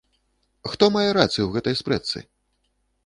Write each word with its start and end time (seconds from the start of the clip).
Хто 0.71 0.89
мае 0.95 1.05
рацыю 1.19 1.43
ў 1.45 1.51
гэтай 1.59 1.75
спрэчцы? 1.83 2.27